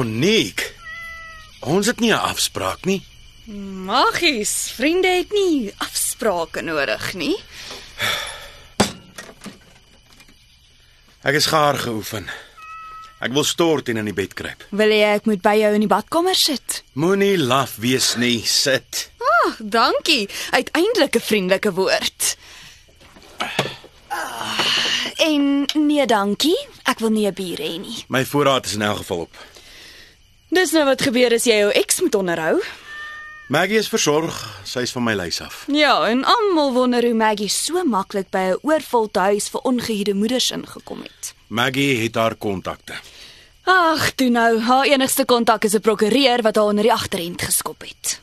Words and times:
Monique. 0.00 0.72
Ons 1.60 1.86
het 1.86 2.00
nie 2.00 2.12
'n 2.12 2.16
afspraak 2.32 2.84
nie. 2.84 3.02
Magies, 3.84 4.72
vriende 4.74 5.08
het 5.08 5.32
nie 5.32 5.72
afsprake 5.76 6.62
nodig 6.62 7.14
nie. 7.14 7.36
Ek 11.22 11.34
is 11.34 11.46
gaar 11.46 11.76
geoefen. 11.76 12.28
Ek 13.20 13.32
wil 13.32 13.44
stort 13.44 13.88
en 13.88 13.96
in 13.96 14.04
die 14.04 14.14
bed 14.14 14.32
kruip. 14.34 14.64
Wil 14.70 14.88
jy 14.88 15.02
ek 15.16 15.24
moet 15.26 15.42
by 15.42 15.54
jou 15.60 15.74
in 15.74 15.80
die 15.80 15.88
badkamer 15.94 16.34
sit? 16.34 16.82
Moenie 16.92 17.36
laf 17.38 17.76
wees 17.76 18.14
nie, 18.16 18.40
sit. 18.46 19.10
Ag, 19.44 19.56
dankie. 19.60 20.28
Uiteindelik 20.50 21.14
'n 21.16 21.20
vriendelike 21.20 21.72
woord. 21.72 22.36
Ah, 23.38 24.68
En 25.18 25.66
nee, 25.74 26.06
dankie. 26.06 26.56
Ek 26.84 26.98
wil 26.98 27.10
nie 27.10 27.26
'n 27.26 27.34
bier 27.34 27.58
hê 27.58 27.78
nie. 27.78 28.04
My 28.08 28.24
voorraad 28.24 28.64
is 28.66 28.74
in 28.74 28.82
elk 28.82 28.96
geval 28.96 29.18
op. 29.18 29.36
Dis 30.50 30.72
nou 30.74 30.82
wat 30.84 31.02
gebeur 31.06 31.30
as 31.30 31.44
jy 31.46 31.60
jou 31.60 31.70
eks 31.78 32.00
moet 32.02 32.16
onderhou. 32.18 32.56
Maggie 33.50 33.78
is 33.78 33.88
versorg, 33.90 34.34
sy 34.66 34.82
is 34.82 34.92
van 34.94 35.04
my 35.06 35.14
lys 35.14 35.40
af. 35.42 35.60
Ja, 35.70 35.94
en 36.08 36.24
almal 36.26 36.72
wonder 36.74 37.06
hoe 37.06 37.14
Maggie 37.14 37.48
so 37.50 37.84
maklik 37.86 38.30
by 38.30 38.42
'n 38.50 38.58
oorvol 38.62 39.08
huis 39.12 39.48
vir 39.48 39.60
ongehuide 39.60 40.14
moeders 40.14 40.50
ingekom 40.50 41.02
het. 41.02 41.34
Maggie 41.48 42.02
het 42.02 42.14
haar 42.14 42.34
kontakte. 42.34 42.94
Ag, 43.64 44.14
toe 44.14 44.28
nou, 44.28 44.58
haar 44.60 44.86
enigste 44.86 45.24
kontak 45.24 45.64
is 45.64 45.74
'n 45.74 45.80
prokureur 45.80 46.42
wat 46.42 46.56
haar 46.56 46.64
onder 46.64 46.82
die 46.82 46.92
agterend 46.92 47.42
geskop 47.42 47.80
het. 47.80 48.20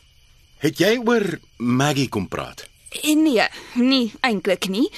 Het 0.57 0.77
jy 0.77 0.99
oor 1.05 1.39
Maggie 1.57 2.09
kom 2.09 2.27
praat? 2.27 2.67
Nee, 3.03 3.47
nie 3.73 4.13
eintlik 4.21 4.67
nie. 4.67 4.91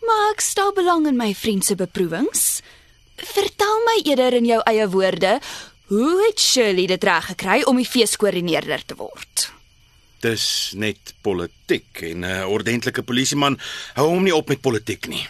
Maar 0.00 0.32
ek 0.32 0.40
stel 0.40 0.72
belang 0.72 1.06
in 1.06 1.16
my 1.16 1.34
vriend 1.34 1.64
se 1.64 1.74
beproewings. 1.74 2.60
Vertel 3.16 3.82
my 3.84 4.00
eerder 4.04 4.32
in 4.32 4.44
jou 4.44 4.60
eie 4.64 4.88
woorde, 4.88 5.40
hoe 5.92 6.26
het 6.26 6.40
Shirley 6.40 6.86
dit 6.88 7.04
reg 7.04 7.26
gekry 7.32 7.60
om 7.68 7.76
die 7.80 7.88
feeskoördineerder 7.88 8.84
te 8.86 8.96
word? 8.96 9.50
Dis 10.24 10.72
net 10.78 11.14
politiek 11.26 12.02
en 12.08 12.24
'n 12.24 12.46
ordentlike 12.46 13.02
polisieman 13.02 13.58
hou 13.94 14.06
hom 14.08 14.22
nie 14.22 14.34
op 14.34 14.48
met 14.48 14.60
politiek 14.60 15.06
nie. 15.06 15.28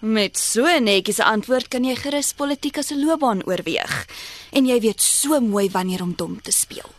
Met 0.00 0.38
so 0.38 0.64
'n 0.66 0.84
netjiese 0.84 1.24
antwoord 1.24 1.68
kan 1.68 1.84
jy 1.84 1.96
gerus 1.96 2.32
politiek 2.32 2.78
as 2.78 2.90
'n 2.90 3.04
loopbaan 3.04 3.44
oorweeg 3.44 4.06
en 4.52 4.66
jy 4.66 4.80
weet 4.80 5.02
so 5.02 5.40
mooi 5.40 5.70
wanneer 5.70 6.02
om 6.02 6.14
dom 6.16 6.40
te 6.42 6.52
speel. 6.52 6.90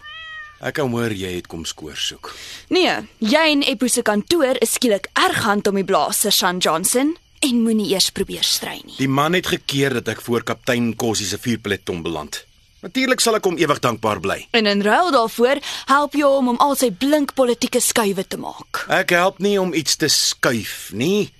Ek 0.60 0.74
kan 0.74 0.90
hoor 0.90 1.12
jy 1.14 1.36
het 1.36 1.48
kom 1.48 1.66
skoor 1.66 1.98
soek. 1.98 2.34
Nee, 2.70 3.08
jy 3.18 3.52
en 3.52 3.62
Eppo 3.62 3.88
se 3.88 4.02
kantoor 4.02 4.56
is 4.60 4.74
skielik 4.74 5.08
erg 5.14 5.44
hand 5.44 5.68
om 5.68 5.76
die 5.76 5.84
blaas, 5.84 6.20
Sergeant 6.20 6.64
Johnson, 6.64 7.18
en 7.40 7.62
moenie 7.62 7.92
eers 7.94 8.10
probeer 8.16 8.44
stry 8.44 8.80
nie. 8.84 8.96
Die 8.98 9.10
man 9.12 9.34
het 9.34 9.48
gekeer 9.48 9.94
dat 10.00 10.08
ek 10.16 10.22
voor 10.22 10.44
kaptein 10.44 10.94
Kossie 10.96 11.28
se 11.28 11.38
vuurpeloton 11.42 12.04
beland. 12.06 12.46
Natuurlik 12.86 13.20
sal 13.24 13.40
ek 13.40 13.48
hom 13.50 13.58
ewig 13.58 13.80
dankbaar 13.82 14.20
bly. 14.22 14.38
En 14.54 14.70
in 14.70 14.84
ruil 14.86 15.12
daarvoor 15.12 15.62
help 15.90 16.14
jy 16.14 16.28
hom 16.30 16.52
om 16.54 16.60
al 16.62 16.76
sy 16.78 16.92
blink 16.94 17.34
politieke 17.34 17.82
skuwe 17.82 18.28
te 18.28 18.38
maak. 18.38 18.86
Ek 18.94 19.16
help 19.16 19.42
nie 19.42 19.58
om 19.62 19.74
iets 19.74 19.98
te 19.98 20.10
skuif 20.12 20.92
nie. 20.94 21.32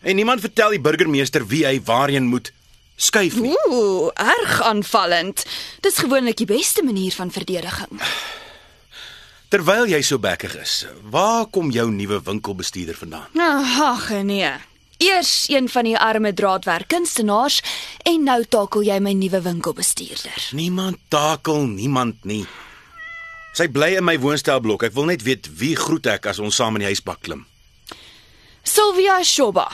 En 0.00 0.16
niemand 0.16 0.40
vertel 0.40 0.78
die 0.78 0.80
burgemeester 0.80 1.44
wie 1.50 1.64
hy 1.66 1.76
waarheen 1.84 2.30
moet 2.30 2.52
skuif 2.96 3.36
nie. 3.36 3.52
Ooh, 3.68 4.08
erg 4.14 4.62
aanvallend. 4.62 5.44
Dis 5.84 6.00
gewoonlik 6.00 6.40
die 6.40 6.48
beste 6.48 6.84
manier 6.86 7.12
van 7.12 7.34
verdediging. 7.34 8.00
Terwyl 9.52 9.86
jy 9.86 10.00
so 10.02 10.18
bekkig 10.18 10.56
is, 10.58 10.86
waar 11.12 11.44
kom 11.52 11.68
jou 11.70 11.90
nuwe 11.92 12.22
winkelbestuurder 12.24 12.96
vandaan? 12.98 13.28
Ag 13.38 14.08
nee. 14.24 14.54
Eers 15.04 15.44
een 15.48 15.68
van 15.68 15.84
die 15.84 15.98
arme 15.98 16.32
draadwerk 16.32 16.88
kunstenaars 16.88 17.58
en 18.08 18.22
nou 18.24 18.38
takel 18.48 18.86
jy 18.86 18.94
my 19.04 19.12
nuwe 19.12 19.40
winkelbestuurder. 19.44 20.46
Niemand 20.56 20.96
takel 21.12 21.66
niemand 21.68 22.24
nie. 22.24 22.44
Sy 23.54 23.66
bly 23.68 23.98
in 23.98 24.06
my 24.06 24.14
woonstelblok. 24.18 24.86
Ek 24.88 24.94
wil 24.96 25.10
net 25.12 25.24
weet 25.26 25.50
wie 25.60 25.74
groet 25.76 26.08
ek 26.14 26.30
as 26.32 26.40
ons 26.40 26.56
saam 26.56 26.78
in 26.78 26.86
die 26.86 26.88
huisbak 26.94 27.20
klim. 27.26 27.44
Sylvia 28.64 29.18
Shoba. 29.22 29.66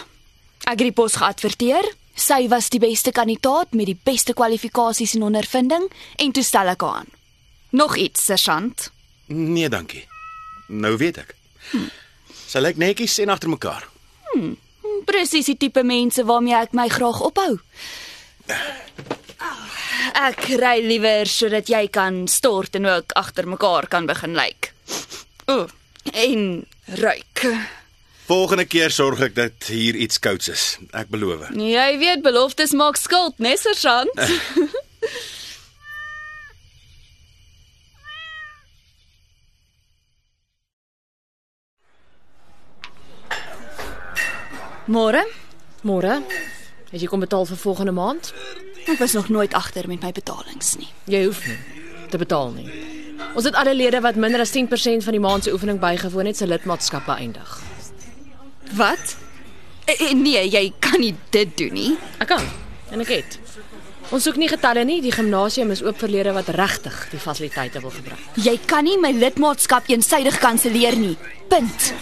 Ek 0.66 0.80
het 0.80 0.88
die 0.88 0.96
pos 0.98 1.20
geadverteer. 1.20 1.86
Sy 2.18 2.48
was 2.50 2.72
die 2.74 2.82
beste 2.82 3.14
kandidaat 3.14 3.70
met 3.78 3.86
die 3.86 3.96
beste 3.96 4.34
kwalifikasies 4.34 5.14
en 5.14 5.28
ondervinding 5.30 5.86
en 6.18 6.34
toe 6.34 6.44
stel 6.44 6.74
ek 6.74 6.82
haar 6.82 7.04
aan. 7.04 7.14
Nog 7.70 7.94
iets, 7.96 8.26
sergeant? 8.26 8.90
Nee, 9.30 9.70
dankie. 9.70 10.02
Nou 10.66 10.96
weet 10.98 11.22
ek. 11.22 11.36
Sy 12.50 12.66
lyk 12.66 12.82
netjies 12.82 13.20
en 13.22 13.30
agter 13.30 13.54
mekaar. 13.54 13.86
Presies 15.10 15.48
die 15.50 15.56
tipe 15.58 15.82
mense 15.82 16.22
waarmee 16.26 16.54
ek 16.54 16.74
my 16.76 16.86
graag 16.92 17.18
ophou. 17.26 17.56
Ek 20.20 20.44
ry 20.60 20.76
liewer 20.84 21.26
sodat 21.30 21.70
jy 21.70 21.86
kan 21.90 22.24
stort 22.30 22.78
en 22.78 22.86
ook 22.86 23.14
agter 23.18 23.48
mekaar 23.50 23.88
kan 23.90 24.06
begin 24.06 24.36
lyk. 24.38 24.70
O, 25.50 25.66
en 26.14 26.44
ruik. 27.00 27.44
Volgende 28.30 28.68
keer 28.70 28.94
sorg 28.94 29.24
ek 29.26 29.34
dat 29.34 29.66
hier 29.66 29.98
iets 29.98 30.22
kouds 30.22 30.52
is. 30.52 30.66
Ek 30.94 31.10
beloof. 31.10 31.48
Jy 31.58 31.88
weet 31.98 32.22
beloftes 32.22 32.76
maak 32.78 33.00
skuld, 33.00 33.42
né, 33.42 33.56
sergeant? 33.58 34.14
Môre? 44.90 45.22
Môre. 45.86 46.18
Het 46.90 47.04
jy 47.04 47.06
kom 47.06 47.22
betaal 47.22 47.46
vir 47.46 47.58
volgende 47.62 47.92
maand? 47.94 48.32
Ek 48.90 48.98
was 48.98 49.14
nog 49.14 49.28
nooit 49.30 49.54
agter 49.54 49.86
met 49.86 50.02
my 50.02 50.10
betalings 50.10 50.74
nie. 50.80 50.88
Jy 51.06 51.20
hoef 51.28 51.44
nie 51.46 51.58
te 52.10 52.18
betaal 52.18 52.50
nie. 52.56 52.66
Ons 53.38 53.46
het 53.46 53.54
alle 53.54 53.70
lede 53.76 54.00
wat 54.02 54.18
minder 54.18 54.42
as 54.42 54.50
10% 54.50 55.04
van 55.06 55.14
die 55.14 55.22
maand 55.22 55.46
se 55.46 55.52
oefening 55.54 55.78
bygewoon 55.78 56.26
het, 56.26 56.40
se 56.40 56.48
lidmaatskap 56.50 57.06
beëindig. 57.06 57.52
Wat? 58.74 59.14
Eh, 59.86 59.94
eh, 60.08 60.14
Nee, 60.18 60.42
jy 60.50 60.72
kan 60.82 60.98
nie 61.00 61.14
dit 61.30 61.54
doen 61.58 61.72
nie. 61.72 61.92
Ek 62.18 62.34
kan 62.34 62.42
en 62.90 63.00
ek 63.00 63.12
het. 63.14 63.38
Ons 64.10 64.24
soek 64.26 64.40
nie 64.42 64.48
getalle 64.50 64.82
nie, 64.82 64.96
die 64.98 65.12
gimnasium 65.14 65.68
is 65.70 65.84
oop 65.86 66.00
vir 66.02 66.10
lede 66.10 66.30
wat 66.34 66.48
regtig 66.56 66.96
die 67.12 67.20
fasiliteite 67.22 67.78
wil 67.78 67.92
gebruik. 67.94 68.24
Jy 68.42 68.56
kan 68.66 68.82
nie 68.82 68.96
my 68.98 69.12
lidmaatskap 69.14 69.86
eensaidig 69.86 70.40
kanselleer 70.42 70.96
nie. 70.98 71.14
Punt. 71.52 71.92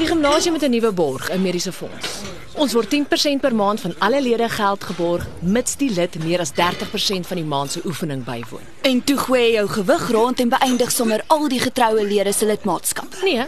Die 0.00 0.08
gimnasium 0.10 0.58
het 0.58 0.64
'n 0.64 0.74
nuwe 0.74 0.90
borg, 0.90 1.30
'n 1.30 1.42
mediese 1.42 1.72
fonds. 1.72 2.26
Ons 2.54 2.72
word 2.72 2.90
10% 2.90 3.40
per 3.40 3.54
maand 3.54 3.80
van 3.80 3.94
alle 3.98 4.20
lede 4.22 4.48
geld 4.48 4.84
geborg 4.84 5.26
mits 5.40 5.76
die 5.76 5.90
lid 5.90 6.18
meer 6.24 6.40
as 6.40 6.52
30% 6.52 7.26
van 7.26 7.36
die 7.36 7.44
maand 7.44 7.72
se 7.72 7.80
oefening 7.84 8.24
bywoon. 8.24 8.66
En 8.82 9.04
toe 9.04 9.16
gooi 9.16 9.40
jy 9.40 9.52
jou 9.52 9.68
gewig 9.68 10.10
rond 10.10 10.40
en 10.40 10.48
beëindig 10.48 10.90
sommer 10.90 11.24
al 11.26 11.48
die 11.48 11.60
getroue 11.60 12.04
lede 12.04 12.32
se 12.32 12.46
lidmaatskappe. 12.46 13.16
Nee. 13.22 13.46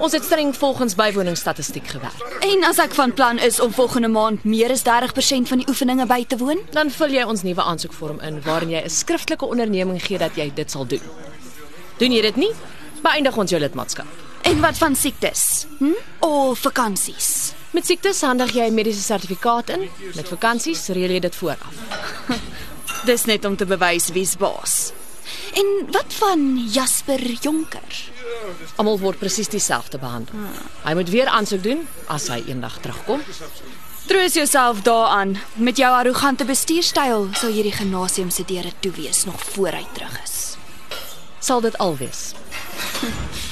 Ons 0.00 0.12
het 0.16 0.24
streng 0.24 0.54
volgens 0.56 0.94
bywoningsstatistiek 0.96 1.86
gewerk. 1.92 2.20
En 2.40 2.64
as 2.64 2.78
ek 2.80 2.94
van 2.96 3.12
plan 3.14 3.38
is 3.38 3.60
om 3.60 3.72
volgende 3.72 4.08
maand 4.08 4.44
meer 4.48 4.70
as 4.72 4.82
30% 4.86 5.48
van 5.50 5.60
die 5.60 5.68
oefeninge 5.68 6.06
by 6.08 6.24
te 6.26 6.36
woon, 6.40 6.58
Dan 6.72 6.90
vul 6.90 7.12
jy 7.12 7.22
ons 7.28 7.42
nuwe 7.42 7.62
aansoekvorm 7.62 8.20
in 8.20 8.40
waarin 8.42 8.70
jy 8.70 8.80
'n 8.84 8.88
skriftelike 8.90 9.44
onderneming 9.46 10.00
gee 10.02 10.18
dat 10.18 10.36
jy 10.36 10.50
dit 10.54 10.70
sal 10.70 10.86
doen. 10.86 11.02
Doen 11.98 12.12
jy 12.12 12.20
dit 12.22 12.36
nie, 12.36 12.52
beëindig 13.02 13.36
ons 13.36 13.50
jou 13.50 13.60
lidmaatskap. 13.60 14.06
en 14.42 14.60
wat 14.60 14.78
van 14.78 14.96
siektes? 14.96 15.66
Hm? 15.78 15.92
Of 16.18 16.58
vakansies? 16.58 17.52
Met 17.70 17.86
siektes 17.86 18.20
handig 18.20 18.52
jy 18.52 18.66
'n 18.68 18.74
mediese 18.74 19.02
sertifikaat 19.02 19.68
in, 19.68 19.88
met 20.14 20.28
vakansies 20.28 20.88
reël 20.88 21.10
jy 21.10 21.20
dit 21.20 21.34
vooraf. 21.36 21.74
Dis 23.04 23.24
net 23.24 23.44
om 23.44 23.56
te 23.56 23.66
bewys 23.66 24.08
wie's 24.12 24.36
baas. 24.36 24.92
En 25.54 25.86
wat 25.90 26.04
van 26.08 26.68
Jasper 26.72 27.22
Jonker? 27.40 28.10
Almal 28.76 28.98
word 28.98 29.18
presies 29.18 29.48
dieselfde 29.48 29.98
behandel. 29.98 30.34
Hy 30.84 30.94
moet 30.94 31.10
weer 31.10 31.26
aansoek 31.26 31.62
doen 31.62 31.86
as 32.06 32.28
hy 32.30 32.42
eendag 32.46 32.78
terugkom. 32.80 33.22
Troos 34.06 34.34
jouself 34.34 34.82
daaraan. 34.86 35.36
Met 35.54 35.76
jou 35.76 35.90
arrogante 35.94 36.44
bestuurstyl 36.44 37.28
sal 37.34 37.54
jy 37.54 37.66
die 37.68 37.74
gimnasium 37.74 38.30
se 38.30 38.46
deure 38.46 38.72
toe 38.80 38.92
wees 38.96 39.24
nog 39.24 39.42
voor 39.52 39.74
hy 39.80 39.86
terug 39.94 40.16
is. 40.22 40.36
Sal 41.40 41.60
dit 41.60 41.78
al 41.78 41.96
wees. 41.96 42.30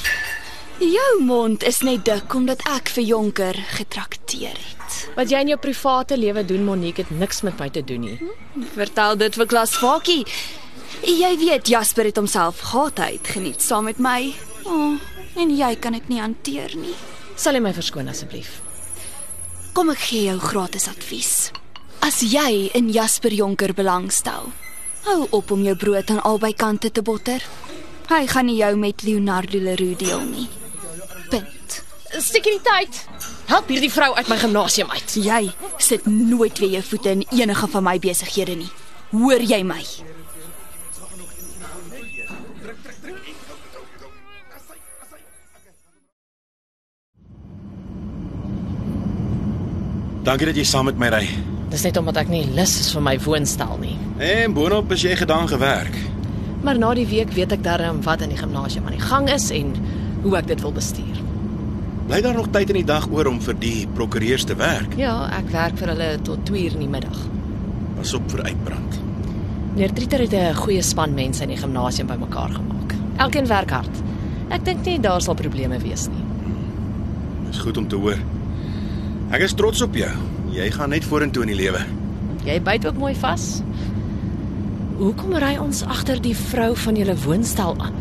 Jou 0.79 1.23
mond 1.27 1.65
is 1.67 1.81
net 1.83 2.05
dik 2.07 2.35
omdat 2.39 2.61
ek 2.71 2.93
vir 2.95 3.03
Jonker 3.03 3.57
getrakteer 3.75 4.55
het. 4.55 4.99
Wat 5.17 5.31
jy 5.31 5.41
in 5.43 5.51
jou 5.51 5.59
private 5.59 6.15
lewe 6.15 6.45
doen, 6.47 6.63
Monique, 6.63 7.03
het 7.03 7.11
niks 7.11 7.43
met 7.43 7.59
my 7.59 7.67
te 7.75 7.83
doen 7.83 8.05
nie. 8.07 8.19
Vertel 8.77 9.19
dit 9.19 9.39
vir 9.41 9.49
klas 9.51 9.75
Fakie. 9.75 10.23
Jy 11.03 11.37
weet 11.39 11.69
Jasper 11.69 12.05
het 12.05 12.17
homself 12.17 12.61
gehad 12.71 12.99
uit 12.99 13.29
geniet 13.35 13.63
saam 13.63 13.85
met 13.85 13.99
my. 13.99 14.33
Oh, 14.65 14.99
en 15.37 15.57
jy 15.57 15.75
kan 15.77 15.93
dit 15.93 16.09
nie 16.09 16.21
hanteer 16.21 16.75
nie. 16.77 16.95
Sal 17.39 17.55
jy 17.55 17.63
my 17.63 17.73
verskoon 17.77 18.09
asseblief? 18.11 18.59
Kom 19.77 19.93
ek 19.93 20.01
gee 20.09 20.25
jou 20.27 20.39
gratis 20.43 20.89
advies. 20.91 21.51
As 22.03 22.21
jy 22.23 22.71
in 22.75 22.91
Jasper 22.91 23.35
Jonker 23.35 23.75
belangstel, 23.75 24.51
hou 25.07 25.21
op 25.31 25.51
om 25.55 25.63
jou 25.63 25.75
brood 25.79 26.11
aan 26.11 26.23
albei 26.27 26.55
kante 26.57 26.91
te 26.91 27.03
botter. 27.03 27.45
Hy 28.09 28.25
gaan 28.27 28.49
nie 28.49 28.59
jou 28.59 28.73
met 28.81 29.05
Leonardo 29.05 29.61
Leroux 29.61 29.99
deel 30.01 30.25
nie. 30.25 30.49
Punt. 31.31 31.83
Sekuriteit. 32.25 33.05
Help 33.49 33.69
hierdie 33.69 33.93
vrou 33.93 34.15
uit 34.17 34.29
my 34.29 34.37
gimnasium 34.41 34.91
uit. 34.91 35.17
Jy 35.21 35.43
sit 35.79 36.07
nooit 36.09 36.59
weer 36.59 36.79
jou 36.79 36.85
voete 36.91 37.15
in 37.17 37.27
enige 37.31 37.69
van 37.69 37.85
my 37.85 37.99
besighede 38.03 38.57
nie. 38.65 38.71
Hoor 39.13 39.45
jy 39.45 39.63
my? 39.65 39.83
Dankie 50.27 50.47
dat 50.47 50.57
jy 50.57 50.65
saam 50.67 50.89
met 50.91 50.99
my 50.99 51.09
ry. 51.15 51.25
Dis 51.71 51.85
net 51.85 51.97
omdat 52.01 52.17
ek 52.25 52.31
nie 52.33 52.45
lus 52.57 52.75
is 52.81 52.91
vir 52.95 53.05
my 53.05 53.15
woonstel 53.23 53.77
nie. 53.83 53.97
En 54.25 54.55
boonop 54.57 54.93
is 54.97 55.05
jy 55.05 55.15
gedaan 55.17 55.49
gewerk. 55.51 55.95
Maar 56.65 56.79
na 56.79 56.95
die 56.97 57.07
week 57.07 57.31
weet 57.37 57.53
ek 57.55 57.63
darm 57.63 58.01
wat 58.03 58.25
in 58.25 58.33
die 58.33 58.41
gimnasium 58.41 58.89
aan 58.89 58.97
die 58.97 59.05
gang 59.05 59.29
is 59.31 59.51
en 59.55 59.75
hoe 60.25 60.35
ek 60.41 60.49
dit 60.51 60.63
wil 60.65 60.73
bestuur. 60.75 61.21
Bly 62.09 62.23
daar 62.25 62.35
nog 62.35 62.49
tyd 62.51 62.73
in 62.73 62.81
die 62.81 62.89
dag 62.89 63.07
oor 63.13 63.29
om 63.29 63.39
vir 63.45 63.57
die 63.61 63.87
prokureurs 63.95 64.47
te 64.49 64.57
werk? 64.57 64.97
Ja, 64.97 65.29
ek 65.37 65.53
werk 65.53 65.77
vir 65.79 65.93
hulle 65.93 66.09
tot 66.25 66.41
2uur 66.49 66.79
in 66.79 66.87
die 66.87 66.91
middag. 66.91 67.19
Pas 67.99 68.15
op 68.17 68.25
vir 68.33 68.47
uitbrand. 68.49 68.99
Meneer 69.75 69.93
Trieter 69.95 70.25
het 70.25 70.33
'n 70.33 70.55
goeie 70.55 70.83
span 70.83 71.15
mense 71.15 71.43
in 71.43 71.51
die 71.51 71.61
gimnasium 71.61 72.07
bymekaar 72.07 72.51
gemaak. 72.51 72.95
Elkeen 73.19 73.47
werk 73.47 73.71
hard. 73.71 74.03
Ek 74.51 74.65
dink 74.65 74.85
nie 74.85 75.01
daar 75.01 75.21
sal 75.21 75.35
probleme 75.35 75.79
wees 75.79 76.09
nie. 76.09 76.25
Dis 77.51 77.59
goed 77.59 77.77
om 77.77 77.89
te 77.89 77.97
hoor. 77.97 78.19
Ek 79.29 79.43
is 79.45 79.53
trots 79.53 79.83
op 79.85 79.97
jou. 79.97 80.09
Jy 80.57 80.71
gaan 80.73 80.95
net 80.95 81.05
vorentoe 81.05 81.43
in 81.45 81.51
die 81.53 81.59
lewe. 81.59 81.83
Jy 82.47 82.55
byt 82.65 82.87
ook 82.89 82.97
mooi 82.97 83.13
vas. 83.21 83.59
Hoekom 84.97 85.35
ry 85.37 85.53
ons 85.61 85.83
agter 85.85 86.21
die 86.25 86.33
vrou 86.37 86.71
van 86.87 86.97
julle 86.97 87.17
woonstel 87.27 87.77
aan? 87.77 87.99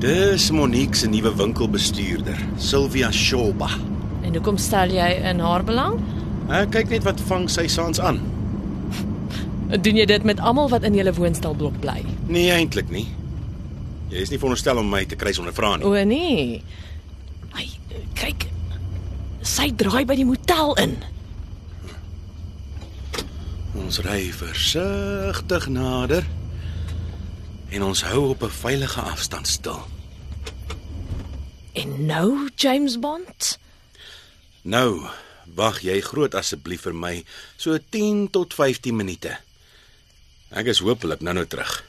Dis 0.00 0.48
Monique 0.54 0.96
se 0.96 1.10
nuwe 1.10 1.34
winkelbestuurder, 1.36 2.40
Sylvia 2.56 3.10
Shoba. 3.12 3.68
En 4.24 4.34
hoekom 4.38 4.56
stel 4.56 4.94
jy 4.94 5.10
in 5.28 5.44
haar 5.44 5.66
belang? 5.68 6.00
Ek 6.48 6.72
kyk 6.72 6.96
net 6.96 7.04
wat 7.04 7.20
vang 7.28 7.44
sy 7.52 7.66
saans 7.68 8.00
aan. 8.00 8.22
Doen 9.84 10.00
jy 10.00 10.08
dit 10.08 10.24
met 10.24 10.40
almal 10.40 10.72
wat 10.72 10.86
in 10.88 10.96
julle 10.96 11.12
woonstelblok 11.12 11.76
bly? 11.84 12.00
Nee, 12.32 12.48
eintlik 12.56 12.88
nie. 12.94 13.04
Jy 14.08 14.24
is 14.24 14.32
nie 14.32 14.40
veronderstel 14.40 14.80
om 14.80 14.88
my 14.88 15.04
te 15.04 15.18
kry 15.20 15.34
sonder 15.36 15.52
vra 15.52 15.76
nie. 15.76 15.84
O 15.84 15.92
nee. 16.08 16.62
Ai, 17.52 17.68
kyk. 18.16 18.48
Sy 19.48 19.70
draai 19.80 20.04
by 20.08 20.16
die 20.18 20.26
motel 20.28 20.74
in. 20.82 20.98
Ons 23.78 24.00
ry 24.04 24.28
versigtig 24.36 25.68
nader 25.72 26.26
en 27.72 27.84
ons 27.86 28.02
hou 28.10 28.28
op 28.34 28.42
'n 28.44 28.52
veilige 28.52 29.00
afstand 29.00 29.48
stil. 29.48 29.80
En 31.72 32.06
nou 32.06 32.50
James 32.56 32.98
Bond? 32.98 33.58
Nou, 34.62 35.06
wag 35.54 35.80
jy 35.80 36.00
groot 36.00 36.34
asseblief 36.34 36.82
vir 36.82 36.94
my 36.94 37.24
so 37.56 37.78
10 37.78 38.30
tot 38.30 38.54
15 38.54 38.96
minute. 38.96 39.38
Ek 40.50 40.66
is 40.66 40.78
hopelik 40.84 41.20
nou-nou 41.20 41.46
terug. 41.46 41.84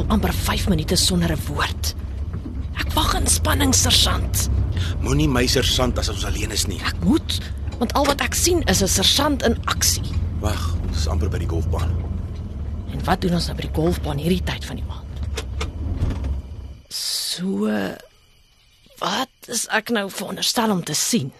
Al 0.00 0.08
amper 0.08 0.32
5 0.32 0.68
minute 0.68 0.96
sonder 0.96 1.32
'n 1.32 1.40
woord. 1.46 1.94
Ek 2.80 2.92
wag 2.92 3.14
in 3.14 3.26
spanning, 3.26 3.74
sergeant. 3.74 4.48
Moenie 5.00 5.28
my 5.28 5.46
sersant 5.46 5.98
as 5.98 6.08
ons 6.08 6.24
alleen 6.24 6.50
is 6.50 6.66
nie. 6.66 6.80
Ek 6.80 6.96
moet, 7.04 7.40
want 7.78 7.92
al 7.92 8.06
wat 8.06 8.20
ek 8.20 8.34
sien 8.34 8.62
is 8.62 8.82
'n 8.82 8.88
sergeant 8.88 9.42
in 9.42 9.56
aksie. 9.64 10.08
Wag, 10.40 10.76
ons 10.88 10.96
is 10.96 11.06
amper 11.06 11.28
by 11.28 11.38
die 11.38 11.48
golfbaan. 11.48 11.92
En 12.92 13.04
wat 13.04 13.20
doen 13.20 13.34
ons 13.34 13.46
nou 13.46 13.56
by 13.56 13.62
die 13.62 13.74
golfbaan 13.74 14.18
hierdie 14.18 14.42
tyd 14.42 14.64
van 14.64 14.76
die 14.76 14.84
maand? 14.84 15.20
So 16.88 17.68
wat 18.98 19.48
is 19.48 19.66
ek 19.68 19.90
nou 19.90 20.10
veronderstel 20.10 20.70
om 20.70 20.84
te 20.84 20.94
sien? 20.94 21.32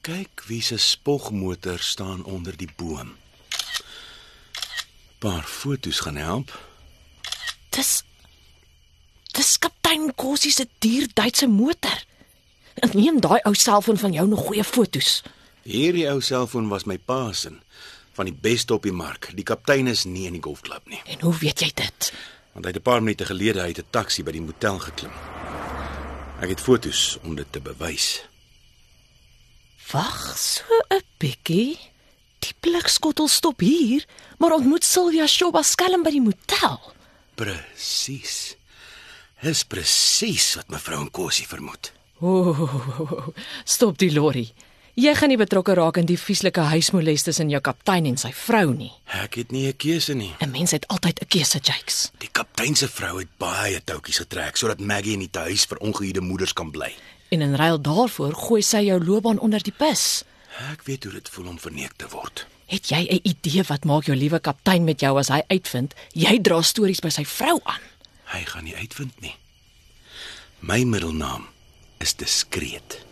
Kyk 0.00 0.44
wie 0.46 0.62
se 0.62 0.76
spogmotor 0.76 1.78
staan 1.78 2.24
onder 2.24 2.56
die 2.56 2.70
boom. 2.76 3.16
Paar 5.18 5.42
fotos 5.42 6.00
gaan 6.00 6.16
help. 6.16 6.52
Dis 7.76 8.02
Dis 9.36 9.58
kaptein 9.60 10.12
Kossie 10.16 10.52
se 10.52 10.64
duur 10.80 11.08
Duitse 11.14 11.46
motor. 11.46 11.98
Ek 12.84 12.94
neem 12.96 13.20
daai 13.20 13.40
ou 13.48 13.52
selfoon 13.56 13.98
van 14.00 14.12
jou 14.16 14.24
nog 14.28 14.46
goeie 14.48 14.64
fotos. 14.64 15.22
Hierdie 15.66 16.06
ou 16.12 16.20
selfoon 16.24 16.68
was 16.72 16.86
my 16.88 16.96
pa 16.98 17.32
se 17.36 17.52
van 18.16 18.24
die 18.30 18.32
beste 18.46 18.72
op 18.74 18.82
die 18.88 18.94
mark. 18.96 19.28
Die 19.36 19.44
kaptein 19.44 19.90
is 19.92 20.06
nie 20.08 20.24
in 20.26 20.38
die 20.38 20.42
golfklub 20.42 20.86
nie, 20.88 21.00
En 21.12 21.20
hoe 21.20 21.34
weet 21.38 21.60
jy 21.60 21.70
dit? 21.74 22.12
want 22.56 22.64
hy 22.64 22.72
het 22.72 22.80
'n 22.80 22.82
paar 22.88 23.02
minute 23.02 23.24
gelede 23.26 23.60
uit 23.60 23.78
'n 23.78 23.90
taxi 23.90 24.22
by 24.24 24.32
die 24.32 24.40
motel 24.40 24.78
geklim. 24.78 25.12
Ek 26.40 26.48
het 26.48 26.60
fotos 26.60 27.18
om 27.22 27.34
dit 27.36 27.46
te 27.52 27.60
bewys. 27.60 28.22
Wag 29.92 30.36
so 30.38 30.64
'n 30.90 31.02
bietjie. 31.18 31.78
Die 32.40 32.54
blikskottel 32.60 33.28
stop 33.28 33.60
hier, 33.60 34.04
maar 34.38 34.52
ontmoet 34.52 34.84
Sylvia 34.84 35.26
Shoba 35.26 35.62
skelm 35.62 36.02
by 36.02 36.10
die 36.10 36.20
motel. 36.20 36.80
Presies. 37.36 38.56
Dis 39.44 39.60
presies 39.68 40.54
wat 40.56 40.70
mevrou 40.72 41.02
Nkosi 41.04 41.44
vermoed. 41.44 41.92
Ooh, 42.24 43.28
stop 43.76 43.98
die 44.00 44.08
lorry. 44.14 44.46
Jy 44.96 45.12
gaan 45.18 45.28
nie 45.28 45.36
betrokke 45.36 45.74
raak 45.76 45.98
in 46.00 46.06
die 46.08 46.16
vieslike 46.16 46.62
huismoles 46.70 47.26
tussen 47.26 47.50
jou 47.52 47.60
kaptein 47.60 48.06
en 48.08 48.16
sy 48.16 48.30
vrou 48.32 48.70
nie. 48.72 48.88
Ek 49.20 49.36
het 49.36 49.52
nie 49.52 49.66
'n 49.68 49.76
keuse 49.76 50.14
nie. 50.14 50.32
'n 50.40 50.50
Mens 50.50 50.70
het 50.72 50.88
altyd 50.88 51.20
'n 51.20 51.28
keuse, 51.28 51.60
Jakes. 51.60 52.10
Die 52.18 52.32
kaptein 52.32 52.74
se 52.74 52.88
vrou 52.88 53.18
het 53.18 53.28
baie 53.38 53.84
toutjies 53.84 54.18
getrek 54.24 54.56
sodat 54.56 54.80
Maggie 54.80 55.12
in 55.12 55.28
die 55.28 55.40
huis 55.40 55.66
vir 55.66 55.78
ongehuide 55.78 56.20
moeders 56.20 56.54
kan 56.54 56.70
bly. 56.70 56.94
En 57.28 57.42
in 57.42 57.54
ruil 57.54 57.80
daarvoor 57.80 58.34
gooi 58.34 58.62
sy 58.62 58.86
jou 58.86 59.04
loopbaan 59.04 59.38
onder 59.38 59.62
die 59.62 59.74
bus. 59.78 60.24
Ek 60.56 60.82
weet 60.88 61.04
hoe 61.04 61.12
dit 61.12 61.28
voel 61.28 61.48
om 61.52 61.58
verneek 61.60 61.92
te 62.00 62.08
word. 62.08 62.46
Het 62.66 62.88
jy 62.88 63.02
'n 63.10 63.20
idee 63.22 63.62
wat 63.62 63.84
maak 63.84 64.04
jou 64.04 64.16
liewe 64.16 64.40
kaptein 64.40 64.84
met 64.84 65.00
jou 65.00 65.18
as 65.18 65.28
hy 65.28 65.42
uitvind 65.48 65.94
jy 66.12 66.40
dra 66.40 66.62
stories 66.62 67.00
by 67.00 67.08
sy 67.08 67.24
vrou 67.24 67.60
aan? 67.64 67.80
Hy 68.24 68.44
gaan 68.44 68.64
nie 68.64 68.76
uitvind 68.76 69.20
nie. 69.20 69.36
My 70.58 70.84
middelnaam 70.84 71.46
is 71.98 72.14
diskreet. 72.14 73.04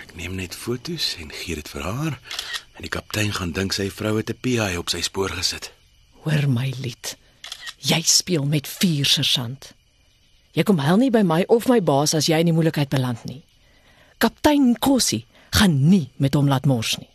Ek 0.00 0.14
neem 0.14 0.34
net 0.34 0.54
fotos 0.54 1.16
en 1.18 1.30
gee 1.32 1.54
dit 1.54 1.68
vir 1.68 1.82
haar 1.82 2.18
en 2.74 2.82
die 2.82 2.88
kaptein 2.88 3.32
gaan 3.32 3.52
dink 3.52 3.72
sy 3.72 3.90
vrou 3.90 4.16
het 4.16 4.30
'n 4.30 4.38
PI 4.40 4.76
op 4.76 4.88
sy 4.88 5.00
spoor 5.00 5.30
gesit. 5.30 5.72
Hoor 6.24 6.48
my 6.48 6.72
lied. 6.80 7.16
Jy 7.78 8.02
speel 8.02 8.44
met 8.44 8.68
vuur, 8.68 9.06
sergeant. 9.06 9.74
Jy 10.52 10.62
kom 10.62 10.78
huil 10.78 10.96
nie 10.96 11.10
by 11.10 11.22
my 11.22 11.44
of 11.48 11.68
my 11.68 11.80
baas 11.80 12.14
as 12.14 12.26
jy 12.26 12.38
in 12.38 12.46
die 12.46 12.52
moeilikheid 12.52 12.88
beland 12.88 13.24
nie. 13.24 13.42
Kaptein 14.18 14.78
Kossie 14.78 15.26
gaan 15.52 15.88
nie 15.88 16.10
met 16.16 16.34
hom 16.34 16.48
laat 16.48 16.66
mors 16.66 16.96
nie. 16.98 17.10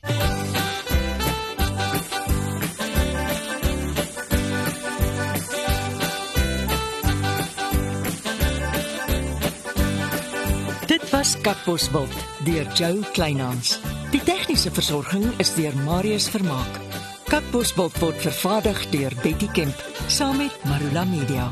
Dit 10.88 11.10
was 11.12 11.36
Kakbosveld 11.42 12.14
deur 12.48 12.68
Jo 12.74 13.02
Kleinhans. 13.14 13.80
Die 14.12 14.24
tegniese 14.24 14.72
versorging 14.72 15.26
is 15.38 15.52
deur 15.56 15.76
Marius 15.84 16.30
Vermaak. 16.32 16.80
Kakbosveld 17.28 18.00
word 18.00 18.22
vervaardig 18.24 18.86
deur 18.96 19.12
Betty 19.24 19.52
Kemp 19.52 19.84
saam 20.08 20.40
met 20.40 20.64
Marula 20.64 21.04
Media. 21.04 21.52